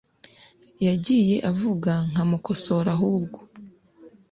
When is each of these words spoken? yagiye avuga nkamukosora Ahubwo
yagiye 0.87 1.35
avuga 1.51 1.93
nkamukosora 2.09 2.89
Ahubwo 2.97 3.39